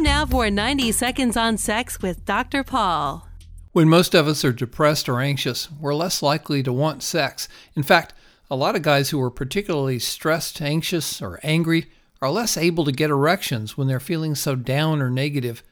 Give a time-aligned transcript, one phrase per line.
[0.00, 2.62] now for 90 Seconds on Sex with Dr.
[2.62, 3.28] Paul.
[3.72, 7.48] When most of us are depressed or anxious, we're less likely to want sex.
[7.74, 8.14] In fact,
[8.50, 11.86] a lot of guys who are particularly stressed, anxious, or angry
[12.22, 15.62] are less able to get erections when they're feeling so down or negative.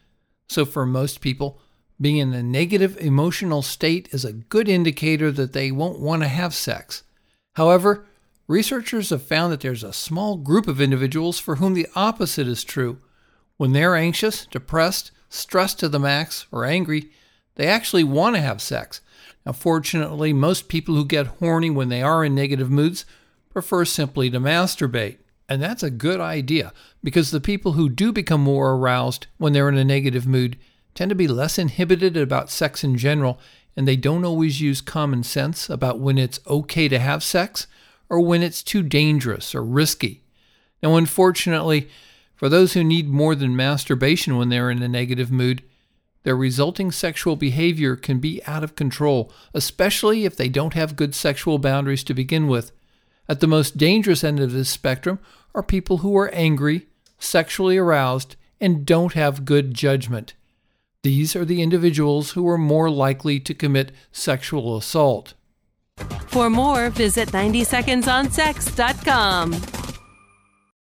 [0.49, 1.59] So, for most people,
[1.99, 6.27] being in a negative emotional state is a good indicator that they won't want to
[6.27, 7.03] have sex.
[7.55, 8.05] However,
[8.47, 12.63] researchers have found that there's a small group of individuals for whom the opposite is
[12.63, 12.99] true.
[13.57, 17.11] When they're anxious, depressed, stressed to the max, or angry,
[17.55, 19.01] they actually want to have sex.
[19.45, 23.05] Now, fortunately, most people who get horny when they are in negative moods
[23.49, 25.17] prefer simply to masturbate.
[25.49, 29.69] And that's a good idea because the people who do become more aroused when they're
[29.69, 30.57] in a negative mood
[30.93, 33.39] tend to be less inhibited about sex in general,
[33.75, 37.67] and they don't always use common sense about when it's okay to have sex
[38.09, 40.23] or when it's too dangerous or risky.
[40.83, 41.89] Now, unfortunately,
[42.37, 45.63] for those who need more than masturbation when they're in a negative mood,
[46.23, 51.15] their resulting sexual behavior can be out of control, especially if they don't have good
[51.15, 52.71] sexual boundaries to begin with.
[53.27, 55.17] At the most dangerous end of this spectrum
[55.55, 56.85] are people who are angry,
[57.17, 60.35] sexually aroused, and don't have good judgment.
[61.01, 65.33] These are the individuals who are more likely to commit sexual assault.
[66.27, 69.76] For more, visit 90secondsonsex.com.